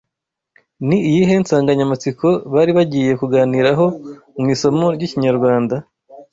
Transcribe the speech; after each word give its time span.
Ni 0.87 0.97
iyihe 1.09 1.33
nsanganyamatsiko 1.41 2.27
bari 2.53 2.71
bagiye 2.77 3.11
kuganiraho 3.19 3.85
mu 4.39 4.45
isomo 4.55 4.85
ry’Ikinyarwanda 4.95 5.75